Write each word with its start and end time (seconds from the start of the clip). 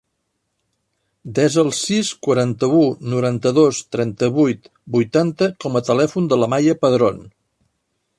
Desa 1.39 1.59
el 1.63 1.67
sis, 1.79 2.07
quaranta-u, 2.27 2.79
noranta-dos, 3.13 3.81
trenta-vuit, 3.97 4.65
vuitanta 4.97 5.51
com 5.65 5.79
a 5.81 5.85
telèfon 5.91 6.31
de 6.33 6.41
la 6.45 6.51
Maia 6.55 6.79
Padron. 6.87 7.21